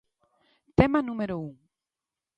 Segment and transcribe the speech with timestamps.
[0.81, 1.53] Tema número un.